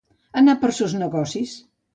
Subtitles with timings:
[0.41, 1.57] Anar per sos negocis.